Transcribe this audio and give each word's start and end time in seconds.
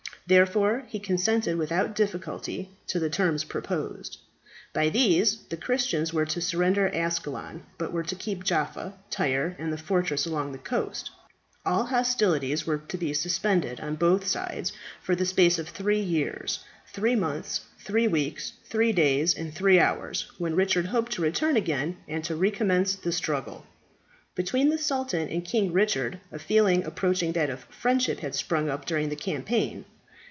Therefore 0.27 0.85
he 0.87 0.97
consented 0.99 1.57
without 1.57 1.93
difficulty 1.93 2.71
to 2.87 2.99
the 2.99 3.09
terms 3.09 3.43
proposed. 3.43 4.17
By 4.71 4.87
these, 4.87 5.39
the 5.49 5.57
Christians 5.57 6.13
were 6.13 6.25
to 6.27 6.39
surrender 6.39 6.87
Ascalon, 6.95 7.63
but 7.77 7.91
were 7.91 8.03
to 8.03 8.15
keep 8.15 8.45
Jaffa, 8.45 8.93
Tyre, 9.09 9.57
and 9.59 9.73
the 9.73 9.77
fortresses 9.77 10.27
along 10.31 10.53
the 10.53 10.57
coast. 10.57 11.11
All 11.65 11.87
hostilities 11.87 12.65
were 12.65 12.77
to 12.77 12.97
be 12.97 13.13
suspended 13.13 13.81
on 13.81 13.95
both 13.95 14.25
sides 14.25 14.71
for 15.03 15.15
the 15.17 15.25
space 15.25 15.59
of 15.59 15.67
three 15.67 15.99
years, 15.99 16.59
three 16.93 17.15
months, 17.17 17.59
three 17.79 18.07
weeks, 18.07 18.53
three 18.63 18.93
days, 18.93 19.35
and 19.35 19.53
three 19.53 19.81
hours, 19.81 20.31
when 20.37 20.55
Richard 20.55 20.85
hoped 20.85 21.11
to 21.13 21.21
return 21.21 21.57
again 21.57 21.97
and 22.07 22.23
to 22.23 22.37
recommence 22.37 22.95
the 22.95 23.11
struggle. 23.11 23.65
Between 24.35 24.69
the 24.69 24.77
sultan 24.77 25.27
and 25.27 25.43
King 25.43 25.73
Richard 25.73 26.21
a 26.31 26.39
feeling 26.39 26.85
approaching 26.85 27.33
that 27.33 27.49
of 27.49 27.65
friendship 27.65 28.21
had 28.21 28.33
sprung 28.33 28.69
up 28.69 28.85
during 28.85 29.09
the 29.09 29.17
campaign. 29.17 29.83